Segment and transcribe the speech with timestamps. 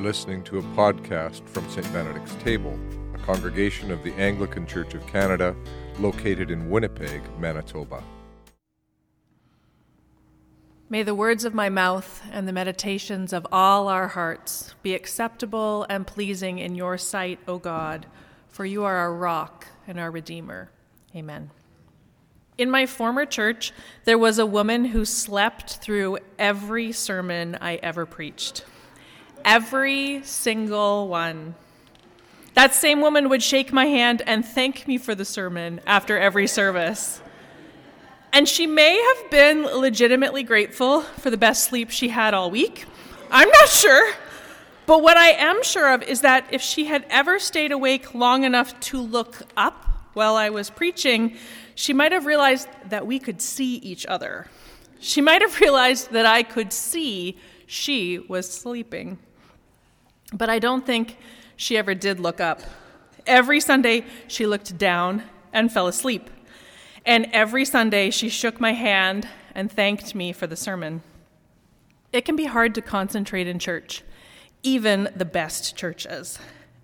[0.00, 1.92] You're listening to a podcast from St.
[1.92, 2.74] Benedict's Table,
[3.14, 5.54] a congregation of the Anglican Church of Canada
[5.98, 8.02] located in Winnipeg, Manitoba.
[10.88, 15.84] May the words of my mouth and the meditations of all our hearts be acceptable
[15.90, 18.06] and pleasing in your sight, O God,
[18.48, 20.70] for you are our rock and our Redeemer.
[21.14, 21.50] Amen.
[22.56, 23.74] In my former church,
[24.06, 28.64] there was a woman who slept through every sermon I ever preached.
[29.44, 31.54] Every single one.
[32.54, 36.46] That same woman would shake my hand and thank me for the sermon after every
[36.46, 37.20] service.
[38.32, 42.84] And she may have been legitimately grateful for the best sleep she had all week.
[43.30, 44.14] I'm not sure.
[44.86, 48.44] But what I am sure of is that if she had ever stayed awake long
[48.44, 51.36] enough to look up while I was preaching,
[51.74, 54.48] she might have realized that we could see each other.
[54.98, 59.18] She might have realized that I could see she was sleeping.
[60.32, 61.16] But I don't think
[61.56, 62.60] she ever did look up.
[63.26, 66.30] Every Sunday, she looked down and fell asleep.
[67.04, 71.02] And every Sunday, she shook my hand and thanked me for the sermon.
[72.12, 74.02] It can be hard to concentrate in church,
[74.62, 76.38] even the best churches.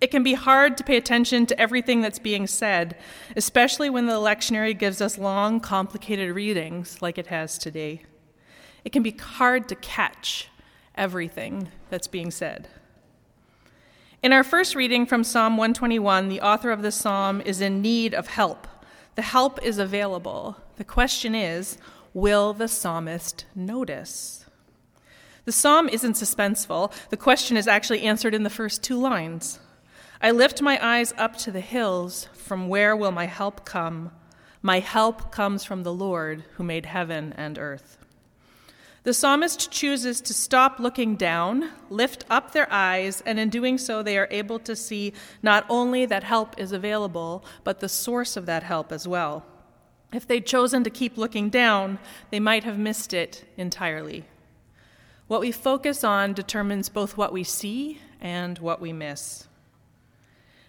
[0.00, 2.96] It can be hard to pay attention to everything that's being said,
[3.36, 8.02] especially when the lectionary gives us long, complicated readings like it has today.
[8.84, 10.48] It can be hard to catch
[10.96, 12.68] everything that's being said.
[14.22, 18.14] In our first reading from Psalm 121, the author of the psalm is in need
[18.14, 18.68] of help.
[19.16, 20.58] The help is available.
[20.76, 21.76] The question is
[22.14, 24.46] will the psalmist notice?
[25.44, 26.92] The psalm isn't suspenseful.
[27.08, 29.58] The question is actually answered in the first two lines.
[30.20, 32.28] I lift my eyes up to the hills.
[32.32, 34.12] From where will my help come?
[34.62, 37.98] My help comes from the Lord who made heaven and earth.
[39.04, 44.00] The psalmist chooses to stop looking down, lift up their eyes, and in doing so,
[44.00, 48.46] they are able to see not only that help is available, but the source of
[48.46, 49.44] that help as well.
[50.12, 51.98] If they'd chosen to keep looking down,
[52.30, 54.24] they might have missed it entirely.
[55.26, 59.48] What we focus on determines both what we see and what we miss.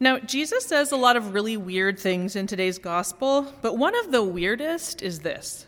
[0.00, 4.10] Now, Jesus says a lot of really weird things in today's gospel, but one of
[4.10, 5.65] the weirdest is this.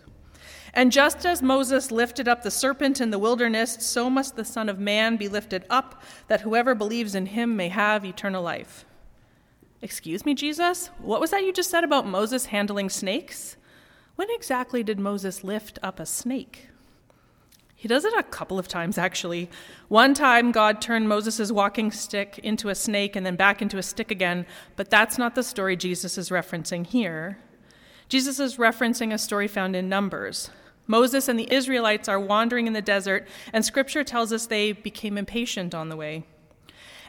[0.79, 4.69] And just as Moses lifted up the serpent in the wilderness, so must the Son
[4.69, 8.85] of Man be lifted up, that whoever believes in him may have eternal life.
[9.83, 10.91] Excuse me, Jesus?
[11.01, 13.57] What was that you just said about Moses handling snakes?
[14.15, 16.69] When exactly did Moses lift up a snake?
[17.75, 19.51] He does it a couple of times, actually.
[19.89, 23.83] One time, God turned Moses' walking stick into a snake and then back into a
[23.83, 24.47] stick again,
[24.77, 27.39] but that's not the story Jesus is referencing here.
[28.09, 30.51] Jesus is referencing a story found in Numbers.
[30.89, 35.17] Moses and the Israelites are wandering in the desert, and scripture tells us they became
[35.17, 36.25] impatient on the way.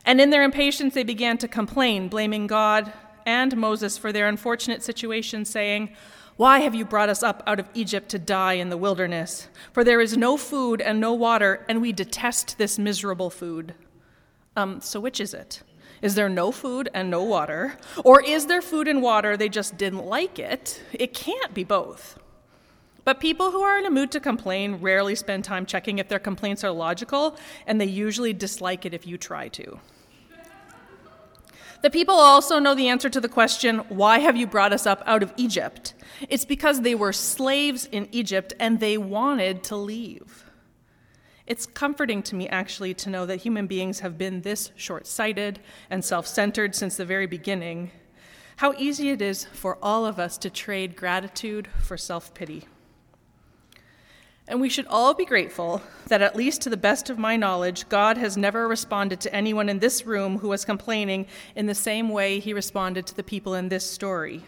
[0.06, 2.94] And in their impatience, they began to complain, blaming God
[3.26, 5.90] and Moses for their unfortunate situation, saying,
[6.40, 9.50] why have you brought us up out of Egypt to die in the wilderness?
[9.74, 13.76] For there is no food and no water, and we detest this miserable food.
[14.56, 15.64] Um, so which is it?
[16.02, 17.78] Is there no food and no water?
[18.06, 20.82] Or is there food and water, they just didn't like it?
[20.94, 22.18] It can't be both.
[23.06, 26.20] But people who are in a mood to complain rarely spend time checking if their
[26.20, 29.80] complaints are logical, and they usually dislike it if you try to.
[31.82, 35.02] The people also know the answer to the question, Why have you brought us up
[35.06, 35.94] out of Egypt?
[36.28, 40.46] It's because they were slaves in Egypt and they wanted to leave.
[41.48, 45.60] It's comforting to me, actually, to know that human beings have been this short sighted
[45.90, 47.92] and self centered since the very beginning.
[48.58, 52.68] How easy it is for all of us to trade gratitude for self pity.
[54.50, 57.88] And we should all be grateful that, at least to the best of my knowledge,
[57.88, 62.10] God has never responded to anyone in this room who was complaining in the same
[62.10, 64.44] way he responded to the people in this story.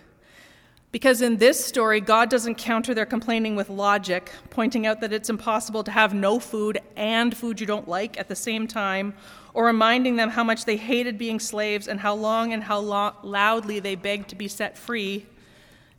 [0.92, 5.30] Because in this story, God doesn't counter their complaining with logic, pointing out that it's
[5.30, 9.14] impossible to have no food and food you don't like at the same time,
[9.54, 13.14] or reminding them how much they hated being slaves and how long and how lo-
[13.22, 15.28] loudly they begged to be set free.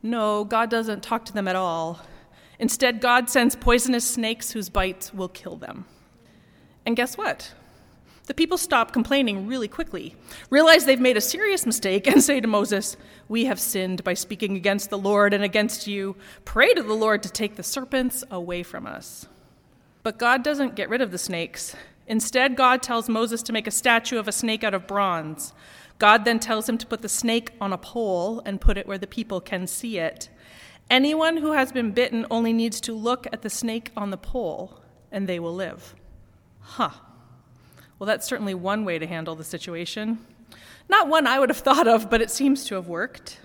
[0.03, 2.01] No, God doesn't talk to them at all.
[2.59, 5.85] Instead, God sends poisonous snakes whose bites will kill them.
[6.85, 7.53] And guess what?
[8.25, 10.15] The people stop complaining really quickly,
[10.49, 12.95] realize they've made a serious mistake, and say to Moses,
[13.27, 16.15] We have sinned by speaking against the Lord and against you.
[16.45, 19.27] Pray to the Lord to take the serpents away from us.
[20.03, 21.75] But God doesn't get rid of the snakes.
[22.07, 25.53] Instead, God tells Moses to make a statue of a snake out of bronze.
[25.99, 28.97] God then tells him to put the snake on a pole and put it where
[28.97, 30.29] the people can see it.
[30.89, 34.79] Anyone who has been bitten only needs to look at the snake on the pole,
[35.11, 35.95] and they will live.
[36.59, 36.91] Huh.
[37.97, 40.25] Well, that's certainly one way to handle the situation.
[40.89, 43.39] Not one I would have thought of, but it seems to have worked.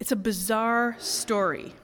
[0.00, 1.74] It's a bizarre story.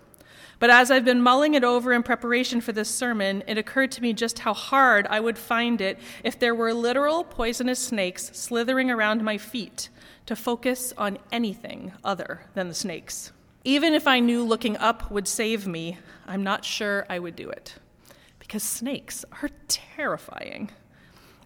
[0.58, 4.02] But as I've been mulling it over in preparation for this sermon, it occurred to
[4.02, 8.90] me just how hard I would find it if there were literal poisonous snakes slithering
[8.90, 9.88] around my feet
[10.26, 13.32] to focus on anything other than the snakes.
[13.68, 17.50] Even if I knew looking up would save me, I'm not sure I would do
[17.50, 17.74] it.
[18.38, 20.70] Because snakes are terrifying.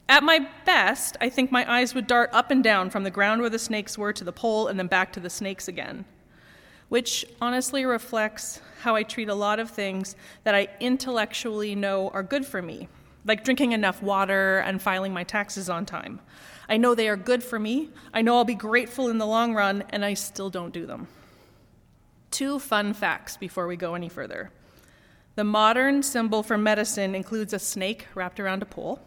[0.09, 3.41] At my best, I think my eyes would dart up and down from the ground
[3.41, 6.05] where the snakes were to the pole and then back to the snakes again,
[6.91, 10.15] which honestly reflects how I treat a lot of things
[10.45, 12.87] that I intellectually know are good for me,
[13.25, 16.21] like drinking enough water and filing my taxes on time.
[16.69, 19.55] I know they are good for me, I know I'll be grateful in the long
[19.55, 21.09] run, and I still don't do them.
[22.33, 24.51] Two fun facts before we go any further.
[25.35, 29.01] The modern symbol for medicine includes a snake wrapped around a pole.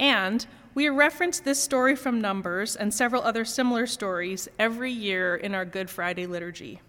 [0.00, 5.54] And we reference this story from Numbers and several other similar stories every year in
[5.54, 6.80] our Good Friday liturgy.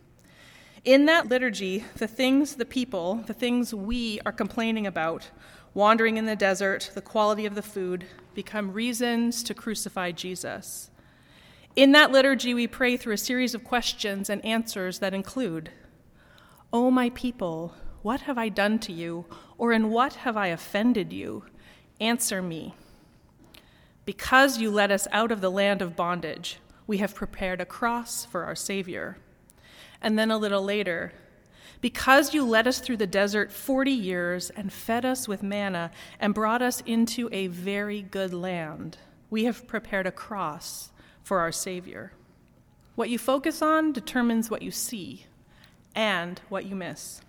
[0.86, 5.30] In that liturgy, the things, the people, the things we are complaining about,
[5.74, 10.90] wandering in the desert, the quality of the food, become reasons to crucify Jesus.
[11.76, 15.72] In that liturgy, we pray through a series of questions and answers that include
[16.72, 17.74] O oh, my people,
[18.04, 19.26] what have I done to you,
[19.58, 21.46] or in what have I offended you?
[22.00, 22.76] Answer me.
[24.06, 28.26] Because you led us out of the land of bondage, we have prepared a cross
[28.26, 29.18] for our Savior.
[30.02, 31.14] And then a little later,
[31.82, 36.36] because you led us through the desert 40 years and fed us with manna and
[36.36, 38.98] brought us into a very good land,
[39.30, 40.92] we have prepared a cross
[41.24, 42.12] for our Savior.
[42.96, 45.26] What you focus on determines what you see
[45.96, 47.22] and what you miss.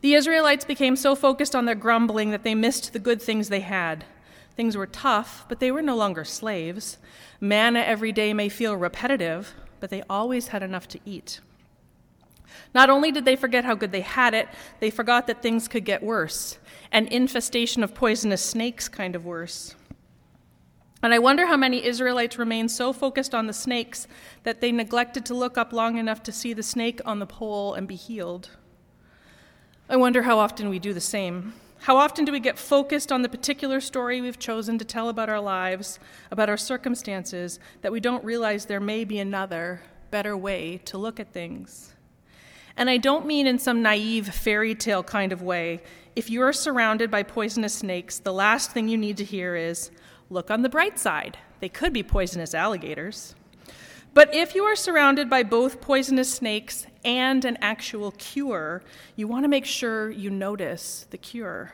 [0.00, 3.60] The Israelites became so focused on their grumbling that they missed the good things they
[3.60, 4.04] had.
[4.56, 6.98] Things were tough, but they were no longer slaves.
[7.40, 11.40] Manna every day may feel repetitive, but they always had enough to eat.
[12.74, 14.48] Not only did they forget how good they had it,
[14.80, 16.58] they forgot that things could get worse,
[16.92, 19.74] an infestation of poisonous snakes kind of worse.
[21.02, 24.08] And I wonder how many Israelites remained so focused on the snakes
[24.42, 27.74] that they neglected to look up long enough to see the snake on the pole
[27.74, 28.50] and be healed.
[29.88, 31.54] I wonder how often we do the same.
[31.82, 35.28] How often do we get focused on the particular story we've chosen to tell about
[35.28, 36.00] our lives,
[36.32, 39.80] about our circumstances, that we don't realize there may be another,
[40.10, 41.94] better way to look at things?
[42.76, 45.80] And I don't mean in some naive fairy tale kind of way.
[46.16, 49.92] If you are surrounded by poisonous snakes, the last thing you need to hear is,
[50.30, 51.38] look on the bright side.
[51.60, 53.34] They could be poisonous alligators.
[54.14, 58.82] But if you are surrounded by both poisonous snakes and an actual cure,
[59.16, 61.72] you want to make sure you notice the cure.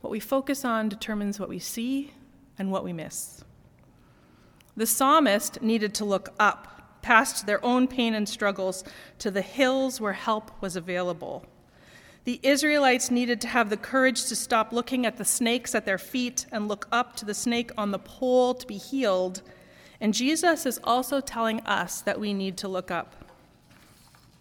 [0.00, 2.12] What we focus on determines what we see
[2.58, 3.44] and what we miss.
[4.76, 8.84] The psalmist needed to look up past their own pain and struggles
[9.18, 11.44] to the hills where help was available.
[12.24, 15.98] The Israelites needed to have the courage to stop looking at the snakes at their
[15.98, 19.42] feet and look up to the snake on the pole to be healed
[20.00, 23.14] and Jesus is also telling us that we need to look up.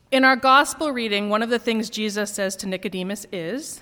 [0.09, 3.81] In our gospel reading, one of the things Jesus says to Nicodemus is,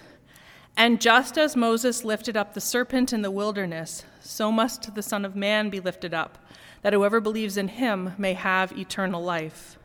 [0.76, 5.24] And just as Moses lifted up the serpent in the wilderness, so must the Son
[5.24, 6.40] of Man be lifted up,
[6.82, 9.78] that whoever believes in him may have eternal life.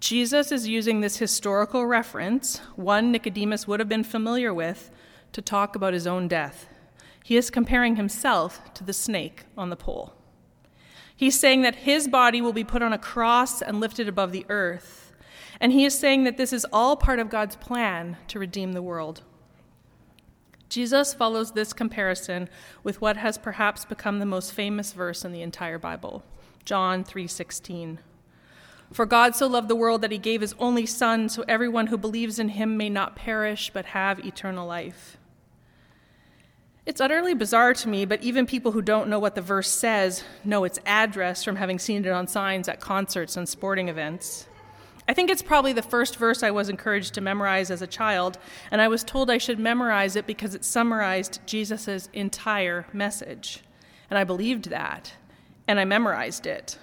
[0.00, 4.90] Jesus is using this historical reference, one Nicodemus would have been familiar with,
[5.32, 6.68] to talk about his own death.
[7.24, 10.14] He is comparing himself to the snake on the pole.
[11.14, 14.46] He's saying that his body will be put on a cross and lifted above the
[14.48, 15.12] earth.
[15.60, 18.82] And he is saying that this is all part of God's plan to redeem the
[18.82, 19.22] world.
[20.68, 22.48] Jesus follows this comparison
[22.84, 26.22] with what has perhaps become the most famous verse in the entire Bible,
[26.64, 27.98] John 3:16.
[28.92, 31.98] For God so loved the world that he gave his only son so everyone who
[31.98, 35.18] believes in him may not perish but have eternal life.
[36.86, 40.24] It's utterly bizarre to me, but even people who don't know what the verse says
[40.42, 44.46] know its address from having seen it on signs at concerts and sporting events.
[45.06, 48.38] I think it's probably the first verse I was encouraged to memorize as a child,
[48.70, 53.62] and I was told I should memorize it because it summarized Jesus' entire message.
[54.08, 55.12] And I believed that,
[55.66, 56.78] and I memorized it.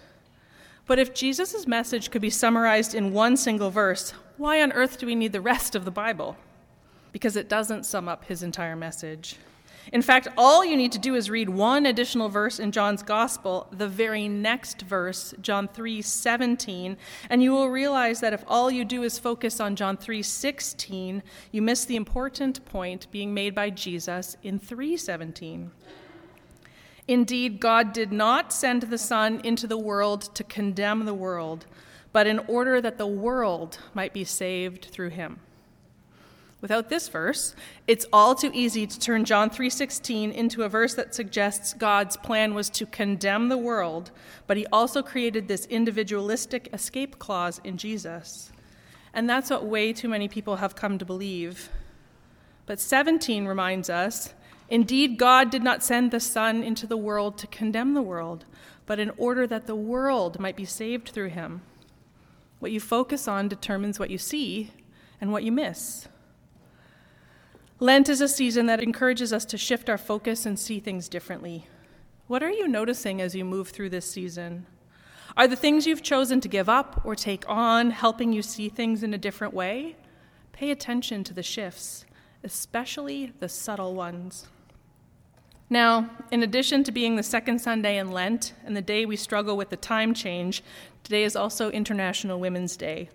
[0.87, 5.05] But if Jesus' message could be summarized in one single verse, why on earth do
[5.05, 6.37] we need the rest of the Bible?
[7.11, 9.37] Because it doesn't sum up his entire message.
[9.91, 13.67] In fact, all you need to do is read one additional verse in John's gospel,
[13.71, 16.97] the very next verse, John 3:17,
[17.29, 21.61] and you will realize that if all you do is focus on John 3:16, you
[21.61, 25.71] miss the important point being made by Jesus in 3:17.
[27.07, 31.65] Indeed, God did not send the Son into the world to condemn the world,
[32.11, 35.39] but in order that the world might be saved through him.
[36.61, 37.53] Without this verse,
[37.87, 42.55] it's all too easy to turn John 3:16 into a verse that suggests God's plan
[42.55, 44.09] was to condemn the world,
[44.47, 48.51] but he also created this individualistic escape clause in Jesus.
[49.13, 51.69] And that's what way too many people have come to believe.
[52.65, 54.33] But 17 reminds us
[54.69, 58.45] Indeed, God did not send the Son into the world to condemn the world,
[58.85, 61.61] but in order that the world might be saved through him.
[62.59, 64.71] What you focus on determines what you see
[65.21, 66.07] and what you miss.
[67.79, 71.67] Lent is a season that encourages us to shift our focus and see things differently.
[72.27, 74.65] What are you noticing as you move through this season?
[75.37, 79.03] Are the things you've chosen to give up or take on helping you see things
[79.03, 79.97] in a different way?
[80.53, 82.05] Pay attention to the shifts,
[82.43, 84.47] especially the subtle ones.
[85.69, 89.57] Now, in addition to being the second Sunday in Lent and the day we struggle
[89.57, 90.63] with the time change,
[91.03, 93.09] today is also International Women's Day,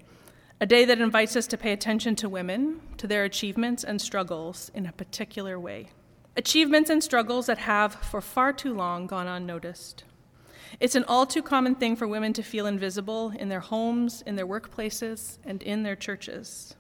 [0.60, 4.68] a day that invites us to pay attention to women, to their achievements and struggles
[4.74, 5.90] in a particular way.
[6.36, 10.02] Achievements and struggles that have, for far too long, gone unnoticed.
[10.80, 14.34] It's an all too common thing for women to feel invisible in their homes, in
[14.34, 16.74] their workplaces, and in their churches.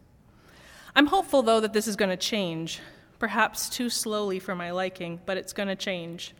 [0.96, 2.80] I'm hopeful, though, that this is going to change
[3.20, 6.34] perhaps too slowly for my liking, but it's going to change.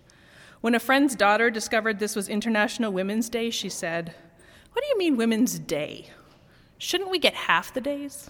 [0.60, 4.14] When a friend's daughter discovered this was International Women's Day, she said,
[4.72, 6.10] What do you mean, Women's Day?
[6.78, 8.28] Shouldn't we get half the days?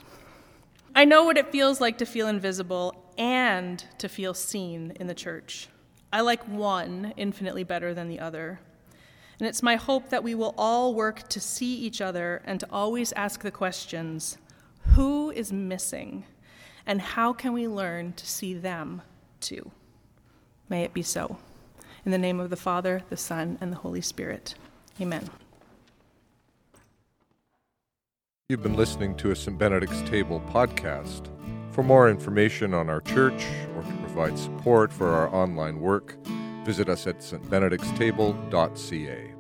[0.95, 5.14] I know what it feels like to feel invisible and to feel seen in the
[5.14, 5.69] church.
[6.12, 8.61] I like one infinitely better than the other.
[9.38, 12.69] And it's my hope that we will all work to see each other and to
[12.71, 14.37] always ask the questions
[14.95, 16.25] who is missing?
[16.90, 19.02] And how can we learn to see them
[19.38, 19.70] too?
[20.68, 21.37] May it be so.
[22.04, 24.56] In the name of the Father, the Son, and the Holy Spirit.
[25.00, 25.30] Amen.
[28.49, 29.56] You've been listening to a St.
[29.56, 31.28] Benedict's Table podcast.
[31.70, 36.16] For more information on our church or to provide support for our online work,
[36.64, 39.39] visit us at stbenedictstable.ca.